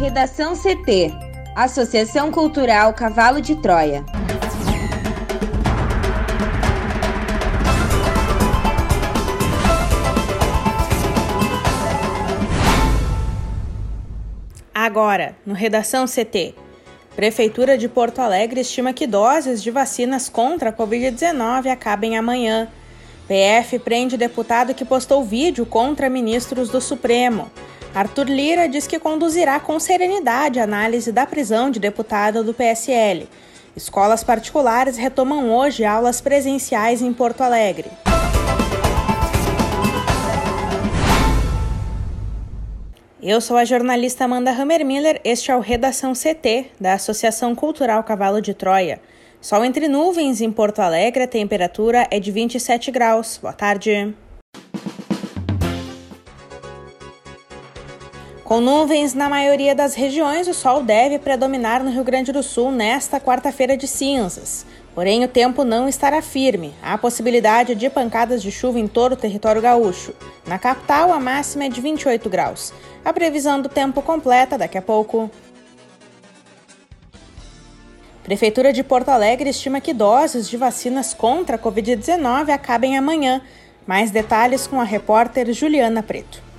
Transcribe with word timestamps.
Redação 0.00 0.54
CT 0.56 1.12
Associação 1.54 2.32
Cultural 2.32 2.94
Cavalo 2.94 3.38
de 3.38 3.54
Troia. 3.56 4.02
Agora, 14.74 15.36
no 15.44 15.52
Redação 15.52 16.06
CT. 16.06 16.54
Prefeitura 17.14 17.76
de 17.76 17.86
Porto 17.86 18.20
Alegre 18.20 18.62
estima 18.62 18.94
que 18.94 19.06
doses 19.06 19.62
de 19.62 19.70
vacinas 19.70 20.30
contra 20.30 20.70
a 20.70 20.72
Covid-19 20.72 21.66
acabem 21.70 22.16
amanhã. 22.16 22.68
PF 23.28 23.78
prende 23.80 24.16
deputado 24.16 24.72
que 24.72 24.86
postou 24.86 25.22
vídeo 25.22 25.66
contra 25.66 26.08
ministros 26.08 26.70
do 26.70 26.80
Supremo. 26.80 27.50
Arthur 27.94 28.28
Lira 28.28 28.68
diz 28.68 28.86
que 28.86 29.00
conduzirá 29.00 29.58
com 29.58 29.80
serenidade 29.80 30.60
a 30.60 30.64
análise 30.64 31.10
da 31.10 31.26
prisão 31.26 31.70
de 31.70 31.80
deputado 31.80 32.44
do 32.44 32.54
PSL. 32.54 33.28
Escolas 33.76 34.22
particulares 34.22 34.96
retomam 34.96 35.50
hoje 35.50 35.84
aulas 35.84 36.20
presenciais 36.20 37.02
em 37.02 37.12
Porto 37.12 37.40
Alegre. 37.40 37.90
Eu 43.22 43.40
sou 43.40 43.56
a 43.56 43.64
jornalista 43.64 44.24
Amanda 44.24 44.50
Hammermiller, 44.50 45.20
este 45.24 45.50
é 45.50 45.56
o 45.56 45.60
Redação 45.60 46.14
CT, 46.14 46.70
da 46.80 46.94
Associação 46.94 47.54
Cultural 47.54 48.02
Cavalo 48.02 48.40
de 48.40 48.54
Troia. 48.54 49.00
Sol 49.40 49.64
entre 49.64 49.88
nuvens 49.88 50.40
em 50.40 50.50
Porto 50.50 50.80
Alegre, 50.80 51.24
a 51.24 51.28
temperatura 51.28 52.06
é 52.10 52.20
de 52.20 52.30
27 52.30 52.90
graus. 52.90 53.38
Boa 53.40 53.52
tarde. 53.52 54.14
Com 58.50 58.60
nuvens 58.60 59.14
na 59.14 59.28
maioria 59.28 59.76
das 59.76 59.94
regiões, 59.94 60.48
o 60.48 60.52
sol 60.52 60.82
deve 60.82 61.20
predominar 61.20 61.84
no 61.84 61.90
Rio 61.92 62.02
Grande 62.02 62.32
do 62.32 62.42
Sul 62.42 62.72
nesta 62.72 63.20
quarta-feira 63.20 63.76
de 63.76 63.86
cinzas. 63.86 64.66
Porém, 64.92 65.22
o 65.22 65.28
tempo 65.28 65.62
não 65.62 65.88
estará 65.88 66.20
firme. 66.20 66.74
Há 66.82 66.98
possibilidade 66.98 67.76
de 67.76 67.88
pancadas 67.88 68.42
de 68.42 68.50
chuva 68.50 68.80
em 68.80 68.88
todo 68.88 69.12
o 69.12 69.16
território 69.16 69.62
gaúcho. 69.62 70.12
Na 70.48 70.58
capital, 70.58 71.12
a 71.12 71.20
máxima 71.20 71.66
é 71.66 71.68
de 71.68 71.80
28 71.80 72.28
graus. 72.28 72.72
A 73.04 73.12
previsão 73.12 73.62
do 73.62 73.68
tempo 73.68 74.02
completa 74.02 74.58
daqui 74.58 74.76
a 74.76 74.82
pouco. 74.82 75.30
Prefeitura 78.24 78.72
de 78.72 78.82
Porto 78.82 79.10
Alegre 79.10 79.50
estima 79.50 79.80
que 79.80 79.94
doses 79.94 80.50
de 80.50 80.56
vacinas 80.56 81.14
contra 81.14 81.54
a 81.54 81.58
Covid-19 81.58 82.50
acabem 82.50 82.98
amanhã. 82.98 83.42
Mais 83.86 84.10
detalhes 84.10 84.66
com 84.66 84.80
a 84.80 84.84
repórter 84.84 85.52
Juliana 85.52 86.02
Preto. 86.02 86.49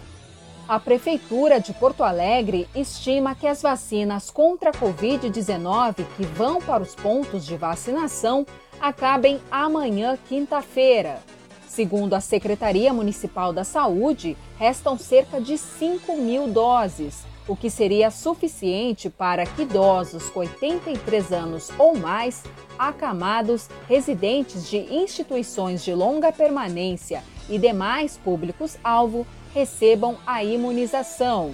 A 0.72 0.80
Prefeitura 0.80 1.59
de 1.59 1.73
Porto 1.73 2.02
Alegre 2.02 2.66
estima 2.73 3.36
que 3.36 3.45
as 3.45 3.61
vacinas 3.61 4.31
contra 4.31 4.69
a 4.69 4.73
Covid-19 4.73 6.05
que 6.16 6.23
vão 6.23 6.61
para 6.61 6.81
os 6.81 6.95
pontos 6.95 7.45
de 7.45 7.58
vacinação 7.58 8.47
acabem 8.80 9.42
amanhã, 9.52 10.17
quinta-feira. 10.30 11.19
Segundo 11.67 12.14
a 12.14 12.22
Secretaria 12.22 12.94
Municipal 12.94 13.52
da 13.52 13.66
Saúde, 13.66 14.38
restam 14.58 14.97
cerca 14.97 15.42
de 15.42 15.58
5 15.58 16.16
mil 16.16 16.47
doses, 16.47 17.25
o 17.49 17.53
que 17.53 17.69
seria 17.69 18.09
suficiente 18.09 19.09
para 19.09 19.45
que 19.45 19.64
idosos 19.64 20.30
com 20.30 20.39
83 20.39 21.33
anos 21.33 21.69
ou 21.77 21.97
mais, 21.97 22.45
acamados, 22.80 23.67
residentes 23.89 24.69
de 24.69 24.77
instituições 24.77 25.83
de 25.83 25.94
longa 25.94 26.31
permanência 26.31 27.22
e 27.49 27.59
demais 27.59 28.17
públicos-alvo 28.17 29.27
recebam 29.54 30.18
a 30.26 30.44
imunização. 30.44 31.54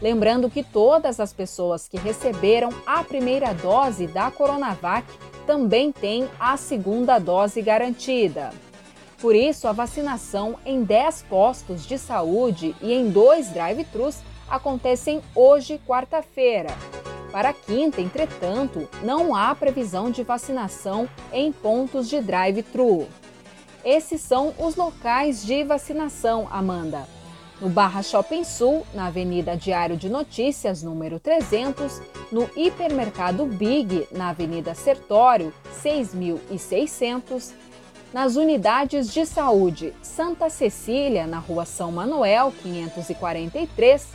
Lembrando 0.00 0.48
que 0.48 0.62
todas 0.62 1.20
as 1.20 1.32
pessoas 1.32 1.86
que 1.86 1.98
receberam 1.98 2.70
a 2.86 3.04
primeira 3.04 3.52
dose 3.52 4.06
da 4.06 4.30
Coronavac 4.30 5.06
também 5.46 5.92
têm 5.92 6.28
a 6.38 6.56
segunda 6.56 7.18
dose 7.18 7.60
garantida. 7.60 8.50
Por 9.20 9.34
isso, 9.34 9.68
a 9.68 9.72
vacinação 9.72 10.58
em 10.64 10.82
10 10.82 11.24
postos 11.28 11.86
de 11.86 11.98
saúde 11.98 12.74
e 12.80 12.94
em 12.94 13.10
dois 13.10 13.50
drive-thrus 13.50 14.20
acontecem 14.48 15.20
hoje, 15.34 15.78
quarta-feira. 15.86 16.70
Para 17.30 17.52
quinta, 17.52 18.00
entretanto, 18.00 18.88
não 19.02 19.34
há 19.34 19.54
previsão 19.54 20.10
de 20.10 20.22
vacinação 20.22 21.08
em 21.30 21.52
pontos 21.52 22.08
de 22.08 22.20
drive-thru. 22.20 23.06
Esses 23.84 24.22
são 24.22 24.54
os 24.58 24.74
locais 24.74 25.44
de 25.44 25.62
vacinação, 25.62 26.48
Amanda 26.50 27.19
no 27.60 27.68
Barra 27.68 28.02
Shopping 28.02 28.42
Sul, 28.42 28.86
na 28.94 29.06
Avenida 29.06 29.56
Diário 29.56 29.96
de 29.96 30.08
Notícias, 30.08 30.82
número 30.82 31.20
300, 31.20 32.00
no 32.32 32.48
Hipermercado 32.56 33.44
Big, 33.44 34.08
na 34.10 34.30
Avenida 34.30 34.74
Sertório, 34.74 35.52
6600, 35.82 37.52
nas 38.12 38.36
unidades 38.36 39.12
de 39.12 39.26
saúde 39.26 39.92
Santa 40.02 40.48
Cecília, 40.48 41.26
na 41.26 41.38
Rua 41.38 41.64
São 41.64 41.92
Manuel, 41.92 42.52
543, 42.62 44.08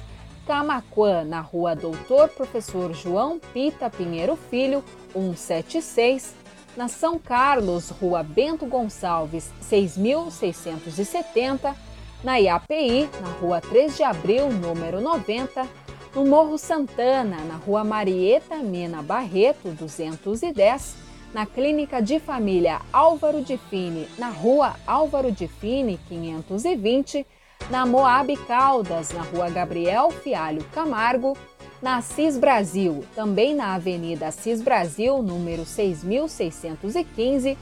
Camaquã, 0.46 1.24
na 1.24 1.42
Rua 1.42 1.76
Doutor 1.76 2.30
Professor 2.30 2.94
João 2.94 3.40
Pita 3.54 3.90
Pinheiro 3.90 4.38
Filho, 4.50 4.84
176, 5.14 6.34
na 6.76 6.88
São 6.88 7.18
Carlos, 7.18 7.90
Rua 7.90 8.22
Bento 8.22 8.66
Gonçalves, 8.66 9.52
6670, 9.62 11.76
na 12.24 12.40
IAPI, 12.40 13.10
na 13.22 13.30
rua 13.40 13.62
3 13.62 13.96
de 13.98 14.04
abril, 14.04 14.50
número 14.50 15.00
90, 15.00 15.68
no 16.16 16.26
Morro 16.26 16.58
Santana, 16.58 17.38
na 17.46 17.56
rua 17.56 17.84
Marieta 17.84 18.56
Mena 18.58 19.02
Barreto, 19.02 19.70
210, 19.70 20.96
na 21.34 21.46
Clínica 21.46 22.02
de 22.02 22.20
Família 22.20 22.82
Álvaro 22.94 23.42
de 23.42 23.58
Fini, 23.58 24.08
na 24.18 24.30
rua 24.30 24.76
Álvaro 24.88 25.32
de 25.32 25.48
Fini, 25.48 26.00
520, 26.08 27.26
na 27.70 27.86
Moab 27.86 28.36
Caldas, 28.48 29.12
na 29.12 29.22
rua 29.22 29.50
Gabriel 29.50 30.12
Fialho 30.12 30.64
Camargo, 30.74 31.38
na 31.82 32.02
Cis 32.02 32.38
Brasil, 32.38 33.04
também 33.14 33.54
na 33.54 33.76
Avenida 33.76 34.32
Cis 34.32 34.62
Brasil, 34.62 35.22
número 35.22 35.66
6615, 35.66 37.58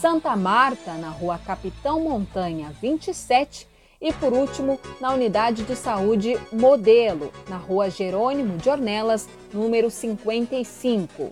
Santa 0.00 0.34
Marta, 0.34 0.94
na 0.94 1.10
rua 1.10 1.38
Capitão 1.38 2.00
Montanha 2.00 2.72
27, 2.80 3.68
e 4.02 4.12
por 4.12 4.32
último, 4.32 4.80
na 5.00 5.12
unidade 5.12 5.62
de 5.62 5.76
saúde 5.76 6.36
Modelo, 6.52 7.32
na 7.48 7.56
rua 7.56 7.88
Jerônimo 7.88 8.58
de 8.58 8.68
Ornelas, 8.68 9.28
número 9.54 9.88
55. 9.88 11.30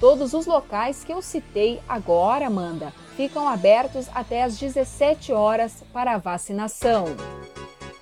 Todos 0.00 0.34
os 0.34 0.46
locais 0.46 1.04
que 1.04 1.12
eu 1.12 1.22
citei 1.22 1.80
agora, 1.88 2.48
Amanda, 2.48 2.92
ficam 3.16 3.46
abertos 3.46 4.08
até 4.12 4.42
às 4.42 4.58
17 4.58 5.32
horas 5.32 5.84
para 5.92 6.14
a 6.14 6.18
vacinação. 6.18 7.04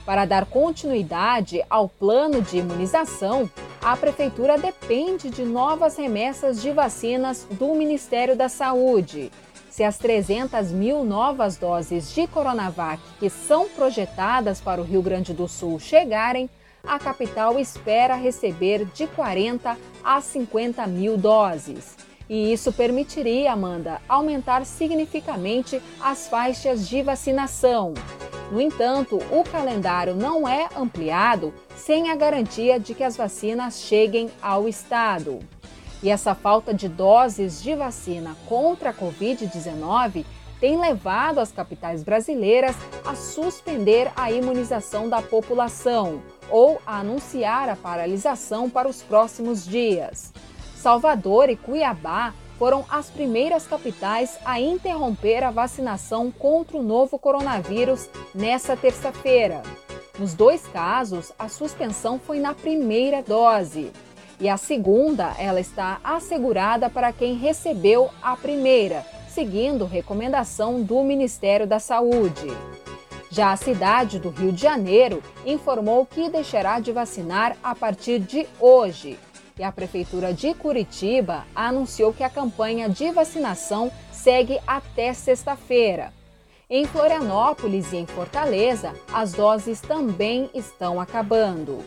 Para 0.05 0.23
dar 0.23 0.45
continuidade 0.45 1.61
ao 1.69 1.89
plano 1.89 2.41
de 2.41 2.59
imunização, 2.59 3.51
a 3.81 3.97
Prefeitura 3.97 4.57
depende 4.57 5.29
de 5.29 5.43
novas 5.43 5.97
remessas 5.97 6.61
de 6.61 6.71
vacinas 6.71 7.45
do 7.51 7.75
Ministério 7.75 8.33
da 8.33 8.47
Saúde. 8.47 9.29
Se 9.69 9.83
as 9.83 9.97
300 9.97 10.71
mil 10.71 11.03
novas 11.03 11.57
doses 11.57 12.13
de 12.13 12.27
Coronavac 12.27 13.03
que 13.19 13.29
são 13.29 13.67
projetadas 13.67 14.61
para 14.61 14.79
o 14.79 14.85
Rio 14.85 15.01
Grande 15.01 15.33
do 15.33 15.49
Sul 15.49 15.81
chegarem, 15.81 16.49
a 16.83 16.97
capital 16.99 17.59
espera 17.59 18.15
receber 18.15 18.85
de 18.85 19.07
40 19.07 19.77
a 20.03 20.21
50 20.21 20.85
mil 20.87 21.17
doses. 21.17 21.95
E 22.29 22.53
isso 22.53 22.71
permitiria, 22.71 23.51
Amanda, 23.51 23.99
aumentar 24.07 24.65
significativamente 24.65 25.81
as 25.99 26.27
faixas 26.27 26.87
de 26.87 27.01
vacinação. 27.01 27.93
No 28.51 28.61
entanto, 28.61 29.17
o 29.31 29.43
calendário 29.43 30.15
não 30.15 30.47
é 30.47 30.69
ampliado 30.75 31.53
sem 31.75 32.09
a 32.11 32.15
garantia 32.15 32.79
de 32.79 32.93
que 32.93 33.03
as 33.03 33.17
vacinas 33.17 33.79
cheguem 33.79 34.29
ao 34.41 34.67
estado. 34.67 35.39
E 36.01 36.09
essa 36.09 36.33
falta 36.33 36.73
de 36.73 36.87
doses 36.87 37.61
de 37.61 37.75
vacina 37.75 38.35
contra 38.47 38.91
a 38.91 38.93
Covid-19 38.93 40.25
tem 40.59 40.79
levado 40.79 41.39
as 41.39 41.51
capitais 41.51 42.03
brasileiras 42.03 42.75
a 43.05 43.15
suspender 43.15 44.11
a 44.15 44.31
imunização 44.31 45.09
da 45.09 45.21
população 45.21 46.21
ou 46.49 46.81
a 46.85 46.99
anunciar 46.99 47.69
a 47.69 47.75
paralisação 47.75 48.69
para 48.69 48.87
os 48.87 49.01
próximos 49.01 49.65
dias. 49.65 50.33
Salvador 50.75 51.49
e 51.49 51.55
Cuiabá 51.55 52.33
foram 52.57 52.85
as 52.89 53.09
primeiras 53.09 53.65
capitais 53.65 54.37
a 54.43 54.59
interromper 54.59 55.43
a 55.43 55.51
vacinação 55.51 56.29
contra 56.29 56.77
o 56.77 56.83
novo 56.83 57.17
coronavírus 57.17 58.09
nesta 58.35 58.75
terça-feira. 58.75 59.63
Nos 60.19 60.33
dois 60.33 60.67
casos, 60.67 61.31
a 61.39 61.47
suspensão 61.47 62.19
foi 62.19 62.39
na 62.39 62.53
primeira 62.53 63.23
dose. 63.23 63.91
E 64.41 64.49
a 64.49 64.57
segunda, 64.57 65.33
ela 65.37 65.61
está 65.61 65.99
assegurada 66.03 66.89
para 66.89 67.13
quem 67.13 67.35
recebeu 67.35 68.09
a 68.21 68.35
primeira, 68.35 69.05
seguindo 69.29 69.85
recomendação 69.85 70.81
do 70.81 71.01
Ministério 71.03 71.65
da 71.65 71.79
Saúde. 71.79 72.47
Já 73.31 73.51
a 73.51 73.55
cidade 73.55 74.17
do 74.17 74.29
Rio 74.29 74.51
de 74.51 74.61
Janeiro 74.61 75.21
informou 75.45 76.05
que 76.05 76.29
deixará 76.29 76.79
de 76.79 76.91
vacinar 76.91 77.55
a 77.63 77.75
partir 77.75 78.19
de 78.19 78.47
hoje. 78.59 79.19
E 79.57 79.63
a 79.63 79.71
Prefeitura 79.71 80.33
de 80.33 80.53
Curitiba 80.53 81.45
anunciou 81.53 82.11
que 82.11 82.23
a 82.23 82.29
campanha 82.29 82.89
de 82.89 83.11
vacinação 83.11 83.91
segue 84.11 84.59
até 84.65 85.13
sexta-feira. 85.13 86.13
Em 86.69 86.85
Florianópolis 86.85 87.91
e 87.93 87.97
em 87.97 88.05
Fortaleza, 88.05 88.93
as 89.13 89.33
doses 89.33 89.81
também 89.81 90.49
estão 90.53 90.99
acabando. 90.99 91.83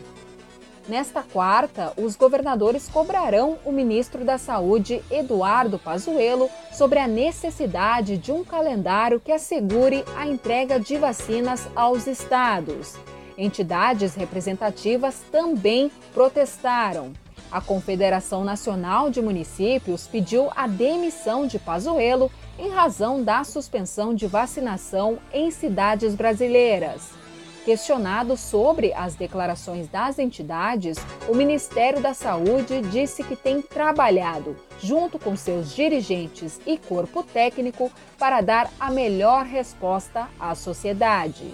Nesta 0.87 1.23
quarta, 1.23 1.93
os 1.95 2.17
governadores 2.17 2.89
cobrarão 2.89 3.57
o 3.63 3.71
ministro 3.71 4.25
da 4.25 4.37
Saúde, 4.37 5.01
Eduardo 5.09 5.79
Pazuello, 5.79 6.49
sobre 6.73 6.99
a 6.99 7.07
necessidade 7.07 8.17
de 8.17 8.33
um 8.33 8.43
calendário 8.43 9.19
que 9.19 9.31
assegure 9.31 10.03
a 10.17 10.27
entrega 10.27 10.77
de 10.81 10.97
vacinas 10.97 11.65
aos 11.73 12.05
estados. 12.05 12.95
Entidades 13.37 14.13
representativas 14.13 15.21
também 15.31 15.89
protestaram. 16.13 17.13
A 17.49 17.61
Confederação 17.61 18.43
Nacional 18.43 19.09
de 19.09 19.21
Municípios 19.21 20.05
pediu 20.05 20.49
a 20.53 20.67
demissão 20.67 21.47
de 21.47 21.59
Pazuello 21.59 22.29
em 22.59 22.69
razão 22.69 23.23
da 23.23 23.43
suspensão 23.45 24.13
de 24.13 24.27
vacinação 24.27 25.17
em 25.31 25.49
cidades 25.49 26.13
brasileiras. 26.13 27.22
Questionado 27.65 28.35
sobre 28.35 28.93
as 28.93 29.15
declarações 29.15 29.87
das 29.87 30.19
entidades, 30.19 30.97
o 31.29 31.33
Ministério 31.35 32.01
da 32.01 32.13
Saúde 32.13 32.81
disse 32.91 33.23
que 33.23 33.37
tem 33.37 33.61
trabalhado 33.61 34.57
junto 34.81 35.17
com 35.17 35.33
seus 35.37 35.73
dirigentes 35.73 36.59
e 36.65 36.77
corpo 36.77 37.23
técnico 37.23 37.89
para 38.19 38.41
dar 38.41 38.69
a 38.77 38.91
melhor 38.91 39.45
resposta 39.45 40.27
à 40.37 40.53
sociedade. 40.55 41.53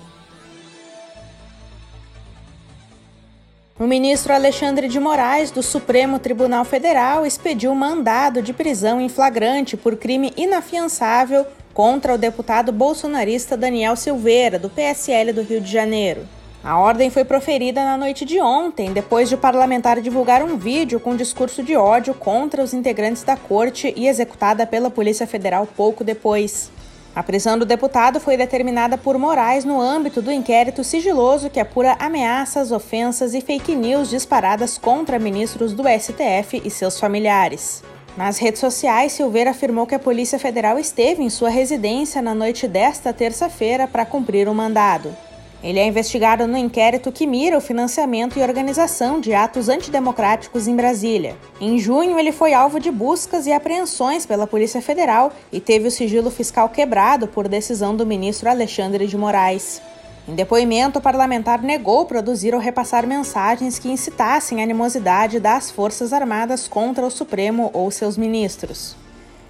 O 3.80 3.88
ministro 3.88 4.34
Alexandre 4.34 4.90
de 4.90 5.00
Moraes, 5.00 5.52
do 5.52 5.64
Supremo 5.64 6.20
Tribunal 6.20 6.66
Federal, 6.66 7.26
expediu 7.26 7.74
mandado 7.74 8.42
de 8.42 8.52
prisão 8.52 9.00
em 9.00 9.08
flagrante 9.08 9.78
por 9.78 9.96
crime 9.96 10.34
inafiançável 10.36 11.46
contra 11.80 12.14
o 12.14 12.18
deputado 12.18 12.74
bolsonarista 12.74 13.56
Daniel 13.56 13.96
Silveira, 13.96 14.60
do 14.60 14.70
PSL 14.70 15.32
do 15.32 15.42
Rio 15.42 15.62
de 15.62 15.72
Janeiro. 15.72 16.28
A 16.62 16.78
ordem 16.78 17.10
foi 17.10 17.24
proferida 17.24 17.86
na 17.86 17.98
noite 17.98 18.26
de 18.26 18.38
ontem, 18.42 18.92
depois 18.92 19.30
de 19.30 19.36
o 19.36 19.38
parlamentar 19.38 20.02
divulgar 20.02 20.44
um 20.44 20.58
vídeo 20.58 21.00
com 21.00 21.16
discurso 21.16 21.64
de 21.64 21.78
ódio 21.78 22.14
contra 22.14 22.62
os 22.62 22.74
integrantes 22.74 23.24
da 23.24 23.38
corte 23.38 23.94
e 23.96 24.10
executada 24.10 24.68
pela 24.68 24.92
Polícia 24.92 25.26
Federal 25.26 25.66
pouco 25.66 26.04
depois. 26.04 26.70
A 27.16 27.24
prisão 27.24 27.58
do 27.58 27.66
deputado 27.66 28.20
foi 28.20 28.36
determinada 28.36 28.98
por 28.98 29.18
Moraes 29.18 29.64
no 29.64 29.80
âmbito 29.80 30.22
do 30.22 30.34
inquérito 30.34 30.84
sigiloso 30.84 31.50
que 31.50 31.62
apura 31.62 31.96
ameaças, 31.98 32.74
ofensas 32.74 33.34
e 33.34 33.40
fake 33.40 33.74
news 33.74 34.10
disparadas 34.10 34.78
contra 34.78 35.18
ministros 35.18 35.72
do 35.72 35.84
STF 35.84 36.62
e 36.62 36.70
seus 36.70 37.00
familiares. 37.00 37.82
Nas 38.20 38.38
redes 38.38 38.60
sociais, 38.60 39.14
Silveira 39.14 39.52
afirmou 39.52 39.88
que 39.88 39.96
a 39.96 40.00
Polícia 40.00 40.38
Federal 40.38 40.78
esteve 40.78 41.24
em 41.24 41.30
sua 41.30 41.48
residência 41.48 42.22
na 42.22 42.36
noite 42.36 42.68
desta 42.68 43.14
terça-feira 43.14 43.88
para 43.88 44.06
cumprir 44.06 44.50
um 44.50 44.54
mandado. 44.54 45.16
Ele 45.64 45.80
é 45.80 45.88
investigado 45.88 46.46
no 46.46 46.58
inquérito 46.58 47.14
que 47.14 47.26
mira 47.26 47.58
o 47.58 47.62
financiamento 47.62 48.38
e 48.38 48.42
organização 48.42 49.22
de 49.22 49.34
atos 49.34 49.70
antidemocráticos 49.70 50.68
em 50.68 50.76
Brasília. 50.76 51.38
Em 51.62 51.80
junho, 51.80 52.20
ele 52.20 52.34
foi 52.34 52.54
alvo 52.54 52.78
de 52.78 52.92
buscas 52.92 53.48
e 53.48 53.54
apreensões 53.54 54.26
pela 54.26 54.46
Polícia 54.46 54.82
Federal 54.82 55.32
e 55.50 55.62
teve 55.62 55.88
o 55.88 55.92
sigilo 55.92 56.30
fiscal 56.30 56.68
quebrado 56.68 57.26
por 57.26 57.48
decisão 57.48 57.96
do 57.96 58.06
ministro 58.06 58.50
Alexandre 58.50 59.08
de 59.08 59.16
Moraes. 59.16 59.82
Em 60.30 60.36
depoimento, 60.36 61.00
o 61.00 61.02
parlamentar 61.02 61.60
negou 61.60 62.06
produzir 62.06 62.54
ou 62.54 62.60
repassar 62.60 63.08
mensagens 63.08 63.80
que 63.80 63.90
incitassem 63.90 64.60
a 64.60 64.64
animosidade 64.64 65.40
das 65.40 65.72
Forças 65.72 66.14
Armadas 66.14 66.68
contra 66.68 67.04
o 67.04 67.10
Supremo 67.10 67.72
ou 67.74 67.90
seus 67.90 68.16
ministros. 68.16 68.99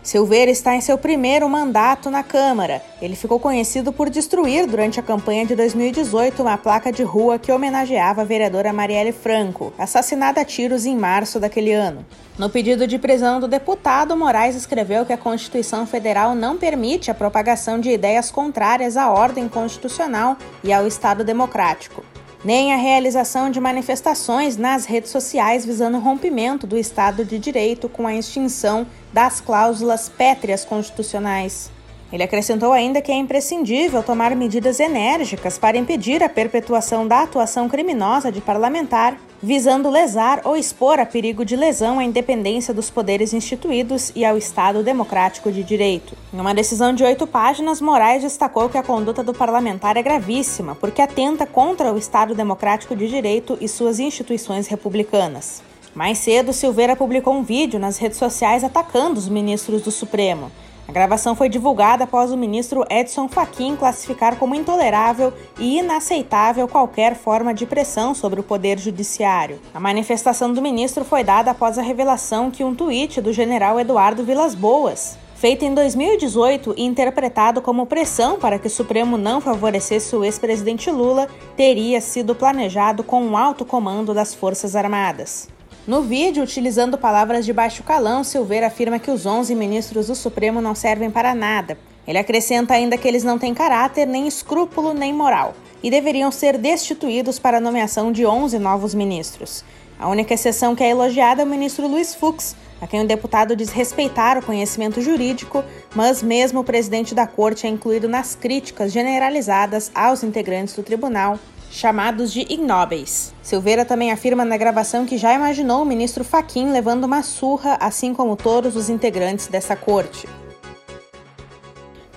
Silveira 0.09 0.50
está 0.50 0.75
em 0.75 0.81
seu 0.81 0.97
primeiro 0.97 1.47
mandato 1.47 2.09
na 2.09 2.23
Câmara. 2.23 2.81
Ele 3.00 3.15
ficou 3.15 3.39
conhecido 3.39 3.94
por 3.94 4.09
destruir, 4.09 4.65
durante 4.65 5.00
a 5.00 5.03
campanha 5.03 5.45
de 5.45 5.56
2018, 5.56 6.41
uma 6.41 6.57
placa 6.57 6.91
de 6.91 7.03
rua 7.03 7.38
que 7.38 7.51
homenageava 7.51 8.23
a 8.23 8.25
vereadora 8.25 8.73
Marielle 8.73 9.11
Franco, 9.11 9.71
assassinada 9.77 10.41
a 10.41 10.44
tiros 10.44 10.88
em 10.88 10.97
março 10.97 11.39
daquele 11.39 11.73
ano. 11.73 12.03
No 12.39 12.50
pedido 12.50 12.88
de 12.88 12.97
prisão 12.97 13.39
do 13.39 13.47
deputado, 13.47 14.17
Moraes 14.17 14.56
escreveu 14.56 15.06
que 15.06 15.13
a 15.13 15.17
Constituição 15.17 15.85
Federal 15.85 16.33
não 16.33 16.57
permite 16.57 17.11
a 17.11 17.13
propagação 17.13 17.79
de 17.79 17.91
ideias 17.91 18.31
contrárias 18.31 18.97
à 18.97 19.11
ordem 19.11 19.47
constitucional 19.47 20.38
e 20.63 20.73
ao 20.73 20.88
Estado 20.88 21.23
democrático 21.23 22.03
nem 22.44 22.74
a 22.74 22.77
realização 22.77 23.50
de 23.50 23.59
manifestações 23.59 24.56
nas 24.56 24.86
redes 24.86 25.12
sociais 25.12 25.65
visando 25.65 25.97
o 25.97 26.01
rompimento 26.01 26.65
do 26.65 26.77
Estado 26.77 27.25
de 27.25 27.38
Direito 27.38 27.89
com 27.89 28.07
a 28.07 28.15
extinção 28.15 28.88
das 29.12 29.41
cláusulas 29.41 30.07
pétreas 30.07 30.63
constitucionais. 30.63 31.71
Ele 32.12 32.24
acrescentou 32.24 32.74
ainda 32.74 33.01
que 33.01 33.12
é 33.12 33.15
imprescindível 33.15 34.01
tomar 34.01 34.36
medidas 34.36 34.80
enérgicas 34.80 35.57
para 35.57 35.77
impedir 35.77 36.24
a 36.24 36.30
perpetuação 36.30 37.07
da 37.07 37.21
atuação 37.21 37.69
criminosa 37.69 38.31
de 38.31 38.42
parlamentar, 38.42 39.18
visando 39.41 39.89
lesar 39.89 40.41
ou 40.44 40.56
expor 40.56 41.00
a 41.00 41.06
perigo 41.06 41.45
de 41.45 41.56
lesão 41.56 42.00
à 42.00 42.03
independência 42.03 42.74
dos 42.74 42.89
poderes 42.89 43.33
instituídos 43.33 44.12
e 44.15 44.25
ao 44.25 44.38
Estado 44.38 44.83
democrático 44.83 45.51
de 45.51 45.63
direito. 45.63 46.15
Em 46.33 46.39
uma 46.39 46.53
decisão 46.53 46.94
de 46.94 47.03
oito 47.03 47.25
páginas, 47.25 47.80
Moraes 47.80 48.21
destacou 48.21 48.69
que 48.69 48.77
a 48.77 48.83
conduta 48.83 49.24
do 49.24 49.33
parlamentar 49.33 49.95
é 49.95 50.03
gravíssima, 50.03 50.75
porque 50.75 51.01
atenta 51.01 51.45
contra 51.45 51.94
o 51.94 51.97
Estado 51.97 52.36
democrático 52.36 52.95
de 52.95 53.07
direito 53.07 53.57
e 53.62 53.68
suas 53.68 54.00
instituições 54.00 54.68
republicanas. 54.68 55.63
Mais 55.95 56.18
cedo, 56.19 56.53
Silveira 56.53 56.95
publicou 56.95 57.33
um 57.33 57.44
vídeo 57.44 57.80
nas 57.80 57.97
redes 57.97 58.18
sociais 58.18 58.64
atacando 58.64 59.18
os 59.18 59.28
ministros 59.28 59.81
do 59.81 59.92
Supremo. 59.92 60.52
A 60.90 60.92
gravação 60.92 61.36
foi 61.36 61.50
divulgada 61.50 62.06
após 62.06 62.31
o 62.31 62.36
ministro 62.36 62.84
Edson 62.90 63.28
Fachin 63.28 63.76
classificar 63.76 64.38
como 64.38 64.56
intolerável 64.56 65.31
e 65.60 65.78
inaceitável 65.78 66.68
qualquer 66.68 67.14
forma 67.14 67.54
de 67.54 67.68
pressão 67.68 68.16
sobre 68.16 68.40
o 68.40 68.44
poder 68.44 68.80
judiciário. 68.80 69.60
A 69.72 69.80
manifestação 69.80 70.52
do 70.52 70.64
ministro 70.64 71.06
foi 71.06 71.24
dada 71.24 71.52
após 71.52 71.78
a 71.78 71.84
revelação 71.84 72.50
que 72.50 72.64
um 72.64 72.74
tweet 72.74 73.22
do 73.22 73.31
general 73.31 73.80
Eduardo 73.80 74.24
Vilas 74.24 74.56
Boas, 74.56 75.16
feito 75.36 75.64
em 75.64 75.76
2018 75.76 76.74
e 76.76 76.84
interpretado 76.84 77.62
como 77.62 77.86
pressão 77.86 78.40
para 78.40 78.58
que 78.58 78.66
o 78.66 78.72
Supremo 78.72 79.16
não 79.16 79.40
favorecesse 79.40 80.16
o 80.16 80.26
ex-presidente 80.26 80.90
Lula, 80.90 81.28
teria 81.56 82.02
sido 82.02 82.34
planejado 82.34 83.04
com 83.04 83.30
o 83.30 83.38
alto 83.38 83.64
comando 83.64 84.12
das 84.12 84.34
Forças 84.34 84.76
Armadas. 84.76 85.50
No 85.88 86.02
vídeo, 86.04 86.44
utilizando 86.44 86.98
palavras 86.98 87.45
de 87.45 87.54
baixo 87.54 87.83
calão, 87.83 88.24
Silveira 88.24 88.68
afirma 88.68 89.00
que 89.00 89.09
os 89.09 89.26
11 89.26 89.56
ministros 89.56 90.07
do 90.07 90.16
Supremo 90.16 90.62
não 90.62 90.76
servem 90.76 91.09
para 91.09 91.33
nada. 91.33 91.78
Ele 92.07 92.18
acrescenta 92.18 92.74
ainda 92.74 92.98
que 92.98 93.07
eles 93.07 93.24
não 93.24 93.40
têm 93.40 93.54
caráter, 93.54 94.06
nem 94.06 94.28
escrúpulo, 94.28 94.94
nem 94.94 95.14
moral, 95.14 95.56
e 95.81 95.90
deveriam 95.90 96.31
ser 96.31 96.57
destituídos 96.57 97.40
para 97.40 97.57
a 97.57 97.62
nomeação 97.62 98.12
de 98.12 98.26
11 98.26 98.59
novos 98.59 98.94
ministros. 98.94 99.64
A 99.98 100.07
única 100.07 100.33
exceção 100.33 100.76
que 100.76 100.83
é 100.83 100.90
elogiada 100.90 101.42
é 101.42 101.45
o 101.45 101.48
ministro 101.48 101.88
Luiz 101.88 102.14
Fux, 102.14 102.56
a 102.81 102.88
quem 102.88 103.02
o 103.02 103.07
deputado 103.07 103.56
diz 103.56 103.69
respeitar 103.69 104.38
o 104.38 104.45
conhecimento 104.45 105.02
jurídico, 105.02 105.64
mas 105.95 106.24
mesmo 106.24 106.62
o 106.62 106.64
presidente 106.64 107.14
da 107.14 107.28
corte 107.28 107.68
é 107.68 107.69
incluído 107.69 108.07
nas 108.07 108.36
críticas 108.36 108.92
generalizadas 108.92 109.92
aos 109.94 110.24
integrantes 110.24 110.76
do 110.76 110.83
tribunal 110.83 111.38
chamados 111.69 112.31
de 112.31 112.42
ignóbeis. 112.42 113.33
Silveira 113.42 113.85
também 113.85 114.11
afirma 114.11 114.44
na 114.44 114.57
gravação 114.57 115.06
que 115.06 115.18
já 115.18 115.33
imaginou 115.33 115.81
o 115.81 115.85
ministro 115.85 116.23
Faquim 116.23 116.71
levando 116.71 117.04
uma 117.06 117.23
surra, 117.23 117.78
assim 117.80 118.14
como 118.14 118.35
todos 118.35 118.76
os 118.76 118.90
integrantes 118.90 119.47
dessa 119.47 119.76
corte. 119.76 120.28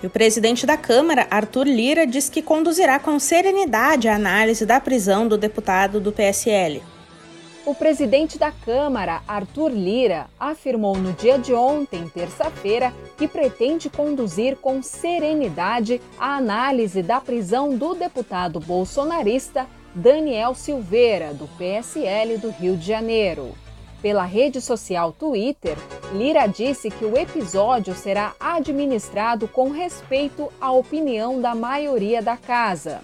E 0.03 0.07
o 0.07 0.11
presidente 0.11 0.67
da 0.67 0.77
Câmara, 0.77 1.29
Arthur 1.31 1.67
Lira, 1.67 2.07
diz 2.07 2.29
que 2.29 2.43
conduzirá 2.43 2.99
com 2.99 3.19
serenidade 3.21 4.09
a 4.09 4.17
análise 4.17 4.67
da 4.67 4.81
prisão 4.81 5.29
do 5.29 5.39
deputado 5.39 6.01
do 6.01 6.11
PSL. 6.11 6.83
O 7.65 7.77
presidente 7.77 8.41
da 8.41 8.51
Câmara, 8.51 9.23
Arthur 9.27 9.71
Lira, 9.71 10.27
afirmou 10.39 10.97
no 10.97 11.13
dia 11.13 11.39
de 11.39 11.55
ontem, 11.55 12.09
terça-feira, 12.09 12.93
que 13.17 13.29
pretende 13.29 13.89
conduzir 13.89 14.57
com 14.57 14.83
serenidade 14.83 16.03
a 16.19 16.37
análise 16.37 17.05
da 17.05 17.21
prisão 17.21 17.77
do 17.77 17.95
deputado 17.95 18.59
bolsonarista 18.59 19.65
Daniel 19.95 20.57
Silveira, 20.57 21.33
do 21.33 21.47
PSL 21.57 22.37
do 22.39 22.51
Rio 22.51 22.77
de 22.77 22.85
Janeiro. 22.85 23.53
Pela 24.03 24.25
rede 24.25 24.61
social 24.61 25.13
Twitter, 25.13 25.77
Lira 26.13 26.49
disse 26.49 26.91
que 26.91 27.05
o 27.05 27.17
episódio 27.17 27.95
será 27.95 28.35
administrado 28.41 29.47
com 29.47 29.71
respeito 29.71 30.53
à 30.61 30.73
opinião 30.73 31.41
da 31.41 31.55
maioria 31.55 32.21
da 32.21 32.37
casa. 32.37 33.03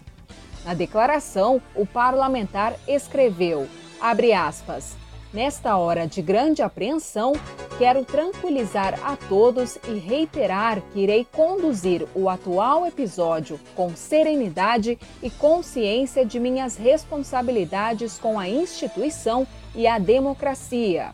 Na 0.65 0.75
declaração, 0.75 1.63
o 1.77 1.87
parlamentar 1.87 2.75
escreveu, 2.89 3.69
abre 4.01 4.33
aspas, 4.33 4.97
Nesta 5.33 5.77
hora 5.77 6.07
de 6.07 6.23
grande 6.23 6.63
apreensão, 6.63 7.35
quero 7.77 8.03
tranquilizar 8.03 8.99
a 9.05 9.15
todos 9.15 9.77
e 9.87 9.99
reiterar 9.99 10.81
que 10.91 11.01
irei 11.01 11.27
conduzir 11.31 12.09
o 12.15 12.31
atual 12.31 12.87
episódio 12.87 13.61
com 13.77 13.95
serenidade 13.95 14.99
e 15.23 15.29
consciência 15.29 16.25
de 16.25 16.41
minhas 16.41 16.79
responsabilidades 16.79 18.19
com 18.19 18.39
a 18.39 18.49
instituição 18.49 19.47
e 19.75 19.87
a 19.87 19.99
democracia. 19.99 21.11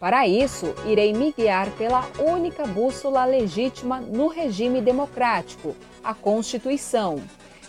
Para 0.00 0.26
isso, 0.26 0.74
irei 0.84 1.12
me 1.12 1.30
guiar 1.30 1.70
pela 1.78 2.04
única 2.18 2.66
bússola 2.66 3.24
legítima 3.24 4.00
no 4.00 4.26
regime 4.26 4.80
democrático, 4.80 5.76
a 6.02 6.12
Constituição, 6.12 7.22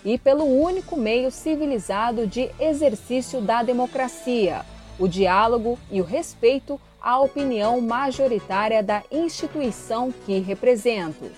e 0.03 0.17
pelo 0.17 0.45
único 0.45 0.95
meio 0.98 1.31
civilizado 1.31 2.27
de 2.27 2.50
exercício 2.60 3.41
da 3.41 3.63
democracia 3.63 4.65
o 5.00 5.07
diálogo 5.07 5.77
e 5.91 6.01
o 6.01 6.03
respeito 6.03 6.79
à 7.01 7.19
opinião 7.19 7.81
majoritária 7.81 8.81
da 8.81 9.03
instituição 9.12 10.13
que 10.25 10.39
represento. 10.39 11.29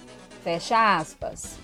Fecha 0.43 0.97
aspas. 0.97 1.57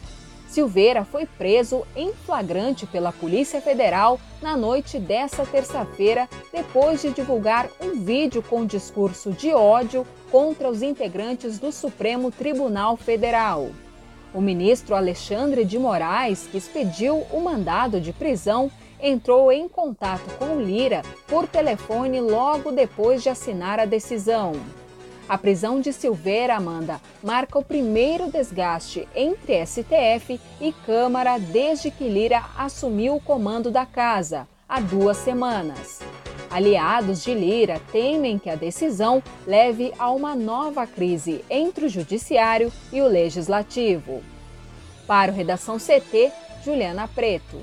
Silveira 0.48 1.05
foi 1.05 1.25
preso 1.25 1.86
em 1.96 2.12
flagrante 2.13 2.86
pela 2.86 3.13
Polícia 3.13 3.62
Federal 3.62 4.20
na 4.41 4.58
noite 4.58 5.00
desta 5.00 5.46
terça-feira, 5.46 6.27
depois 6.51 7.01
de 7.01 7.12
divulgar 7.12 7.70
um 7.79 8.03
vídeo 8.03 8.43
com 8.43 8.65
discurso 8.65 9.31
de 9.31 9.53
ódio 9.53 10.05
contra 10.29 10.70
os 10.70 10.81
integrantes 10.81 11.58
do 11.58 11.72
Supremo 11.72 12.31
Tribunal 12.31 12.98
Federal. 12.98 13.70
O 14.34 14.40
ministro 14.40 14.96
Alexandre 14.96 15.66
de 15.66 15.78
Moraes, 15.78 16.48
que 16.50 16.58
expediu 16.58 17.26
o 17.32 17.42
mandado 17.42 18.00
de 18.00 18.14
prisão, 18.14 18.72
entrou 19.02 19.52
em 19.52 19.68
contato 19.68 20.24
com 20.38 20.62
Lira 20.62 21.02
por 21.28 21.48
telefone 21.48 22.22
logo 22.22 22.72
depois 22.72 23.22
de 23.22 23.30
assinar 23.30 23.80
a 23.80 23.86
decisão. 23.86 24.54
A 25.28 25.38
prisão 25.38 25.82
de 25.82 25.92
Silveira 25.92 26.56
Amanda 26.56 27.02
marca 27.24 27.58
o 27.60 27.64
primeiro 27.64 28.32
desgaste 28.32 29.08
entre 29.16 29.66
STF 29.66 30.40
e 30.60 30.72
Câmara 30.86 31.38
desde 31.38 31.92
que 31.92 32.08
Lira 32.08 32.44
assumiu 32.58 33.16
o 33.16 33.22
comando 33.22 33.70
da 33.70 33.86
casa, 33.86 34.48
há 34.68 34.80
duas 34.80 35.18
semanas. 35.18 36.00
Aliados 36.51 37.24
de 37.24 37.34
Lira 37.34 37.79
temem 37.93 38.38
que 38.38 38.50
a 38.50 38.55
decisão 38.55 39.24
leve 39.48 39.93
a 39.98 40.12
uma 40.12 40.36
nova 40.36 40.86
crise 40.86 41.46
entre 41.50 41.86
o 41.86 41.89
Judiciário 41.89 42.70
e 42.91 43.01
o 43.01 43.08
Legislativo. 43.08 44.22
Para 45.08 45.31
o 45.31 45.36
Redação 45.36 45.77
CT, 45.77 46.29
Juliana 46.65 47.08
Preto. 47.08 47.58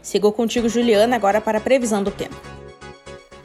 Sigo 0.00 0.32
contigo, 0.32 0.70
Juliana, 0.70 1.16
agora 1.16 1.38
para 1.38 1.58
a 1.58 1.60
previsão 1.60 2.02
do 2.02 2.10
tempo. 2.10 2.36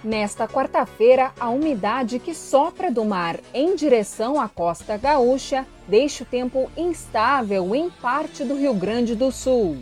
Nesta 0.01 0.47
quarta-feira, 0.47 1.33
a 1.37 1.49
umidade 1.49 2.17
que 2.17 2.33
sopra 2.33 2.89
do 2.89 3.03
mar 3.03 3.39
em 3.53 3.75
direção 3.75 4.39
à 4.39 4.47
costa 4.47 4.95
gaúcha 4.95 5.67
deixa 5.89 6.23
o 6.23 6.27
tempo 6.27 6.71
instável 6.77 7.75
em 7.75 7.89
parte 7.89 8.45
do 8.45 8.55
Rio 8.55 8.73
Grande 8.73 9.13
do 9.13 9.29
Sul. 9.29 9.77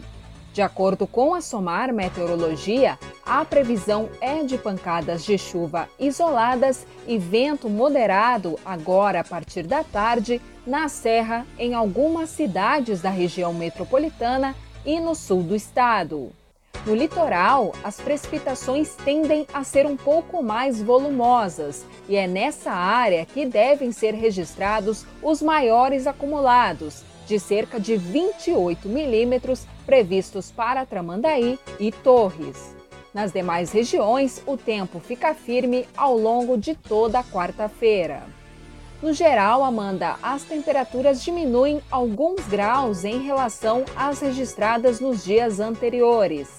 De 0.53 0.61
acordo 0.61 1.07
com 1.07 1.33
a 1.33 1.41
SOMAR 1.41 1.91
Meteorologia, 1.91 2.99
a 3.25 3.43
previsão 3.43 4.07
é 4.21 4.43
de 4.43 4.55
pancadas 4.55 5.25
de 5.25 5.35
chuva 5.35 5.89
isoladas 5.99 6.85
e 7.07 7.17
vento 7.17 7.67
moderado 7.67 8.59
agora 8.63 9.21
a 9.21 9.23
partir 9.23 9.65
da 9.65 9.83
tarde 9.83 10.39
na 10.65 10.87
Serra, 10.87 11.43
em 11.57 11.73
algumas 11.73 12.29
cidades 12.29 13.01
da 13.01 13.09
região 13.09 13.51
metropolitana 13.51 14.55
e 14.85 14.99
no 14.99 15.15
sul 15.15 15.41
do 15.41 15.55
estado. 15.55 16.31
No 16.85 16.93
litoral, 16.93 17.73
as 17.83 17.99
precipitações 17.99 18.93
tendem 19.03 19.47
a 19.51 19.63
ser 19.63 19.87
um 19.87 19.97
pouco 19.97 20.43
mais 20.43 20.79
volumosas 20.83 21.83
e 22.07 22.15
é 22.15 22.27
nessa 22.27 22.71
área 22.71 23.25
que 23.25 23.43
devem 23.43 23.91
ser 23.91 24.13
registrados 24.13 25.03
os 25.23 25.41
maiores 25.41 26.05
acumulados, 26.05 27.01
de 27.25 27.39
cerca 27.39 27.79
de 27.79 27.95
28 27.95 28.87
milímetros 28.87 29.65
previstos 29.83 30.51
para 30.51 30.85
Tramandaí 30.85 31.59
e 31.79 31.91
Torres. 31.91 32.75
Nas 33.13 33.31
demais 33.31 33.71
regiões, 33.71 34.41
o 34.47 34.57
tempo 34.57 34.99
fica 34.99 35.35
firme 35.35 35.85
ao 35.95 36.17
longo 36.17 36.57
de 36.57 36.73
toda 36.73 37.19
a 37.19 37.23
quarta-feira. 37.23 38.23
No 39.03 39.13
geral, 39.13 39.63
Amanda, 39.63 40.15
as 40.23 40.43
temperaturas 40.43 41.21
diminuem 41.21 41.81
alguns 41.91 42.47
graus 42.47 43.03
em 43.03 43.21
relação 43.21 43.83
às 43.95 44.21
registradas 44.21 44.99
nos 44.99 45.25
dias 45.25 45.59
anteriores. 45.59 46.49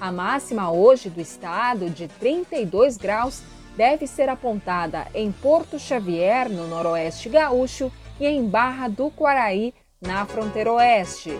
A 0.00 0.12
máxima 0.12 0.70
hoje 0.70 1.10
do 1.10 1.20
estado, 1.20 1.90
de 1.90 2.06
32 2.06 2.96
graus, 2.96 3.42
deve 3.76 4.06
ser 4.06 4.28
apontada 4.28 5.08
em 5.12 5.30
Porto 5.32 5.78
Xavier, 5.78 6.48
no 6.48 6.68
noroeste 6.68 7.28
gaúcho, 7.28 7.90
e 8.20 8.26
em 8.26 8.48
Barra 8.48 8.88
do 8.88 9.10
Quaraí, 9.10 9.74
na 10.00 10.24
fronteira 10.24 10.72
oeste. 10.72 11.36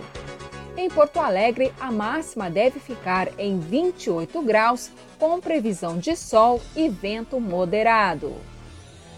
Em 0.81 0.89
Porto 0.89 1.19
Alegre, 1.19 1.73
a 1.77 1.91
máxima 1.91 2.49
deve 2.49 2.79
ficar 2.79 3.27
em 3.37 3.59
28 3.59 4.41
graus, 4.41 4.89
com 5.19 5.37
previsão 5.41 5.97
de 5.97 6.15
sol 6.15 6.61
e 6.73 6.87
vento 6.87 7.37
moderado. 7.37 8.33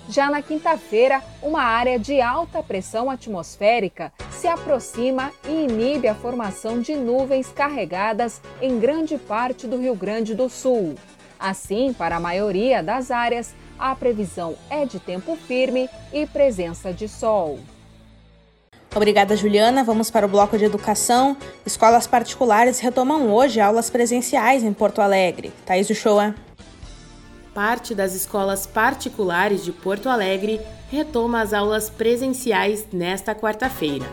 Já 0.10 0.32
na 0.32 0.42
quinta-feira, 0.42 1.22
uma 1.40 1.62
área 1.62 2.00
de 2.00 2.20
alta 2.20 2.64
pressão 2.64 3.12
atmosférica 3.12 4.12
se 4.32 4.48
aproxima 4.48 5.32
e 5.48 5.52
inibe 5.66 6.08
a 6.08 6.16
formação 6.16 6.82
de 6.82 6.96
nuvens 6.96 7.50
carregadas 7.50 8.42
em 8.60 8.80
grande 8.80 9.20
parte 9.20 9.68
do 9.68 9.78
Rio 9.78 9.94
Grande 9.94 10.34
do 10.34 10.50
Sul. 10.50 10.96
Assim, 11.40 11.94
para 11.94 12.16
a 12.16 12.20
maioria 12.20 12.82
das 12.82 13.12
áreas, 13.12 13.54
a 13.78 13.96
previsão 13.96 14.56
é 14.68 14.84
de 14.84 15.00
tempo 15.00 15.36
firme 15.36 15.88
e 16.12 16.26
presença 16.26 16.92
de 16.92 17.08
sol. 17.08 17.60
Obrigada, 18.96 19.36
Juliana. 19.36 19.84
Vamos 19.84 20.12
para 20.12 20.26
o 20.26 20.30
bloco 20.30 20.58
de 20.58 20.66
educação. 20.66 21.38
Escolas 21.66 22.08
particulares 22.08 22.80
retomam 22.80 23.34
hoje 23.34 23.60
aulas 23.60 23.90
presenciais 23.90 24.64
em 24.64 24.74
Porto 24.74 25.02
Alegre. 25.02 25.52
Thaís 25.66 25.90
Uchoa 25.90 26.36
parte 27.54 27.94
das 27.94 28.16
escolas 28.16 28.66
particulares 28.66 29.64
de 29.64 29.72
Porto 29.72 30.08
Alegre 30.08 30.62
retoma 30.90 31.42
as 31.42 31.54
aulas 31.54 31.90
presenciais 31.90 32.88
nesta 32.92 33.36
quarta-feira. 33.36 34.06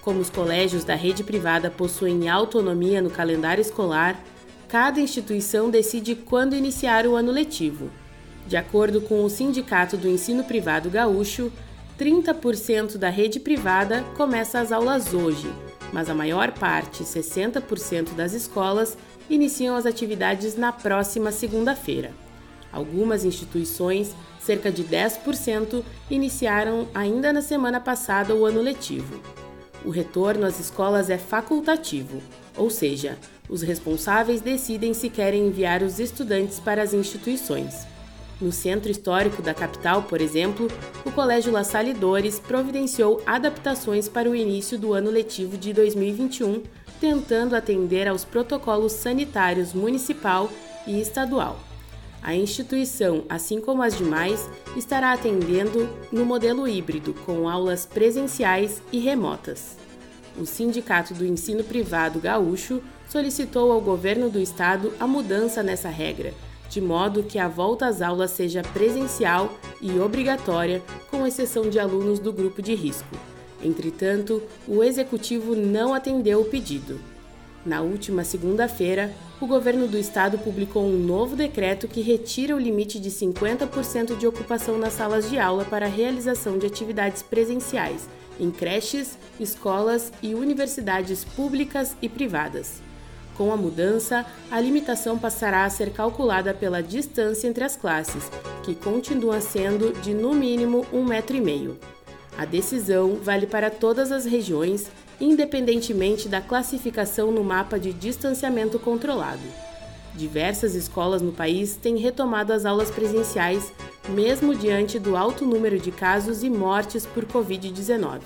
Como 0.00 0.20
os 0.20 0.30
colégios 0.30 0.84
da 0.84 0.94
rede 0.94 1.22
privada 1.22 1.70
possuem 1.70 2.28
autonomia 2.28 3.00
no 3.00 3.10
calendário 3.10 3.62
escolar, 3.62 4.18
cada 4.68 5.00
instituição 5.00 5.70
decide 5.70 6.14
quando 6.14 6.56
iniciar 6.56 7.06
o 7.06 7.14
ano 7.14 7.30
letivo. 7.30 7.90
De 8.46 8.56
acordo 8.56 9.00
com 9.00 9.22
o 9.22 9.30
Sindicato 9.30 9.96
do 9.96 10.08
Ensino 10.08 10.42
Privado 10.42 10.90
Gaúcho, 10.90 11.52
30% 11.98 12.96
da 12.96 13.08
rede 13.08 13.38
privada 13.38 14.02
começa 14.16 14.60
as 14.60 14.72
aulas 14.72 15.12
hoje, 15.12 15.52
mas 15.92 16.08
a 16.08 16.14
maior 16.14 16.52
parte, 16.52 17.04
60% 17.04 18.14
das 18.14 18.32
escolas, 18.32 18.96
iniciam 19.28 19.76
as 19.76 19.86
atividades 19.86 20.56
na 20.56 20.72
próxima 20.72 21.30
segunda-feira. 21.30 22.12
Algumas 22.72 23.24
instituições, 23.24 24.16
cerca 24.40 24.72
de 24.72 24.82
10%, 24.82 25.84
iniciaram 26.10 26.88
ainda 26.94 27.32
na 27.32 27.42
semana 27.42 27.78
passada 27.78 28.34
o 28.34 28.46
ano 28.46 28.62
letivo. 28.62 29.20
O 29.84 29.90
retorno 29.90 30.46
às 30.46 30.58
escolas 30.58 31.10
é 31.10 31.18
facultativo, 31.18 32.22
ou 32.56 32.70
seja, 32.70 33.18
os 33.48 33.62
responsáveis 33.62 34.40
decidem 34.40 34.94
se 34.94 35.10
querem 35.10 35.48
enviar 35.48 35.82
os 35.82 35.98
estudantes 35.98 36.58
para 36.58 36.82
as 36.82 36.94
instituições. 36.94 37.86
No 38.42 38.50
centro 38.50 38.90
histórico 38.90 39.40
da 39.40 39.54
capital, 39.54 40.02
por 40.02 40.20
exemplo, 40.20 40.66
o 41.06 41.12
Colégio 41.12 41.52
La 41.52 41.62
Salle 41.62 41.94
Dores 41.94 42.40
providenciou 42.40 43.22
adaptações 43.24 44.08
para 44.08 44.28
o 44.28 44.34
início 44.34 44.76
do 44.76 44.92
ano 44.92 45.12
letivo 45.12 45.56
de 45.56 45.72
2021, 45.72 46.60
tentando 47.00 47.54
atender 47.54 48.08
aos 48.08 48.24
protocolos 48.24 48.94
sanitários 48.94 49.72
municipal 49.72 50.50
e 50.88 51.00
estadual. 51.00 51.56
A 52.20 52.34
instituição, 52.34 53.24
assim 53.28 53.60
como 53.60 53.80
as 53.80 53.96
demais, 53.96 54.50
estará 54.76 55.12
atendendo 55.12 55.88
no 56.10 56.24
modelo 56.24 56.66
híbrido, 56.66 57.14
com 57.24 57.48
aulas 57.48 57.86
presenciais 57.86 58.82
e 58.90 58.98
remotas. 58.98 59.76
O 60.36 60.44
Sindicato 60.44 61.14
do 61.14 61.24
Ensino 61.24 61.62
Privado 61.62 62.18
Gaúcho 62.18 62.82
solicitou 63.08 63.70
ao 63.70 63.80
governo 63.80 64.28
do 64.28 64.40
estado 64.40 64.92
a 64.98 65.06
mudança 65.06 65.62
nessa 65.62 65.88
regra, 65.88 66.34
de 66.72 66.80
modo 66.80 67.22
que 67.22 67.38
a 67.38 67.48
volta 67.48 67.86
às 67.86 68.00
aulas 68.00 68.30
seja 68.30 68.62
presencial 68.62 69.52
e 69.78 69.98
obrigatória, 69.98 70.82
com 71.10 71.26
exceção 71.26 71.68
de 71.68 71.78
alunos 71.78 72.18
do 72.18 72.32
grupo 72.32 72.62
de 72.62 72.74
risco. 72.74 73.14
Entretanto, 73.62 74.42
o 74.66 74.82
executivo 74.82 75.54
não 75.54 75.92
atendeu 75.92 76.40
o 76.40 76.46
pedido. 76.46 76.98
Na 77.64 77.82
última 77.82 78.24
segunda-feira, 78.24 79.12
o 79.38 79.46
governo 79.46 79.86
do 79.86 79.98
estado 79.98 80.38
publicou 80.38 80.84
um 80.84 80.98
novo 80.98 81.36
decreto 81.36 81.86
que 81.86 82.00
retira 82.00 82.56
o 82.56 82.58
limite 82.58 82.98
de 82.98 83.10
50% 83.10 84.16
de 84.16 84.26
ocupação 84.26 84.78
nas 84.78 84.94
salas 84.94 85.28
de 85.28 85.38
aula 85.38 85.66
para 85.66 85.84
a 85.84 85.90
realização 85.90 86.58
de 86.58 86.66
atividades 86.66 87.22
presenciais 87.22 88.08
em 88.40 88.50
creches, 88.50 89.18
escolas 89.38 90.10
e 90.22 90.34
universidades 90.34 91.22
públicas 91.22 91.94
e 92.00 92.08
privadas. 92.08 92.82
Com 93.36 93.52
a 93.52 93.56
mudança, 93.56 94.26
a 94.50 94.60
limitação 94.60 95.18
passará 95.18 95.64
a 95.64 95.70
ser 95.70 95.90
calculada 95.90 96.52
pela 96.52 96.82
distância 96.82 97.48
entre 97.48 97.64
as 97.64 97.76
classes, 97.76 98.30
que 98.62 98.74
continua 98.74 99.40
sendo 99.40 99.92
de 100.00 100.12
no 100.12 100.34
mínimo 100.34 100.86
um 100.92 101.04
metro 101.04 101.36
e 101.36 101.40
meio. 101.40 101.78
A 102.36 102.44
decisão 102.44 103.16
vale 103.16 103.46
para 103.46 103.70
todas 103.70 104.12
as 104.12 104.24
regiões, 104.24 104.90
independentemente 105.20 106.28
da 106.28 106.40
classificação 106.40 107.30
no 107.30 107.42
mapa 107.42 107.78
de 107.78 107.92
distanciamento 107.92 108.78
controlado. 108.78 109.42
Diversas 110.14 110.74
escolas 110.74 111.22
no 111.22 111.32
país 111.32 111.74
têm 111.74 111.96
retomado 111.96 112.52
as 112.52 112.66
aulas 112.66 112.90
presenciais, 112.90 113.72
mesmo 114.10 114.54
diante 114.54 114.98
do 114.98 115.16
alto 115.16 115.46
número 115.46 115.78
de 115.78 115.90
casos 115.90 116.42
e 116.42 116.50
mortes 116.50 117.06
por 117.06 117.24
Covid-19. 117.24 118.20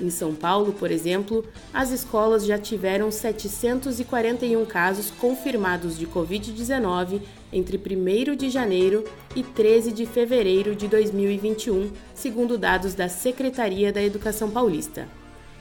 Em 0.00 0.08
São 0.08 0.34
Paulo, 0.34 0.72
por 0.72 0.90
exemplo, 0.90 1.44
as 1.74 1.90
escolas 1.90 2.46
já 2.46 2.58
tiveram 2.58 3.10
741 3.10 4.64
casos 4.64 5.10
confirmados 5.10 5.98
de 5.98 6.06
Covid-19 6.06 7.20
entre 7.52 7.76
1 7.76 8.34
de 8.34 8.48
janeiro 8.48 9.04
e 9.36 9.42
13 9.42 9.92
de 9.92 10.06
fevereiro 10.06 10.74
de 10.74 10.88
2021, 10.88 11.90
segundo 12.14 12.56
dados 12.56 12.94
da 12.94 13.10
Secretaria 13.10 13.92
da 13.92 14.02
Educação 14.02 14.50
Paulista. 14.50 15.06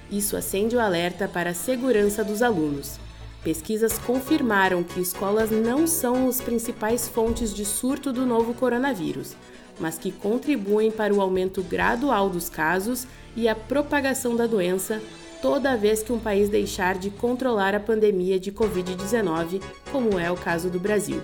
Isso 0.10 0.38
acende 0.38 0.76
o 0.76 0.80
alerta 0.80 1.28
para 1.28 1.50
a 1.50 1.54
segurança 1.54 2.24
dos 2.24 2.42
alunos. 2.42 2.98
Pesquisas 3.44 3.98
confirmaram 4.00 4.84
que 4.84 5.00
escolas 5.00 5.52
não 5.52 5.86
são 5.86 6.28
as 6.28 6.42
principais 6.42 7.08
fontes 7.08 7.54
de 7.54 7.66
surto 7.66 8.12
do 8.12 8.26
novo 8.26 8.54
coronavírus, 8.54 9.36
mas 9.80 9.98
que 9.98 10.12
contribuem 10.12 10.92
para 10.92 11.14
o 11.14 11.22
aumento 11.22 11.64
gradual 11.64 12.30
dos 12.30 12.50
casos 12.50 13.08
e 13.36 13.48
a 13.48 13.56
propagação 13.56 14.36
da 14.36 14.46
doença 14.46 15.02
toda 15.42 15.78
vez 15.78 16.04
que 16.04 16.12
um 16.12 16.20
país 16.20 16.50
deixar 16.50 16.98
de 16.98 17.10
controlar 17.10 17.74
a 17.74 17.80
pandemia 17.80 18.38
de 18.40 18.52
Covid-19, 18.52 19.64
como 19.92 20.20
é 20.20 20.30
o 20.30 20.36
caso 20.36 20.70
do 20.70 20.80
Brasil. 20.80 21.22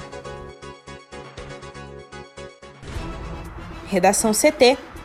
Redação 3.87 4.31
CT. 4.31 4.77